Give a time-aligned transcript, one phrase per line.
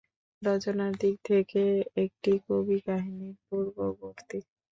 [0.41, 1.61] রচনার দিক থেকে
[2.03, 4.39] এটি কবি-কাহিনীর পূর্ববর্তী।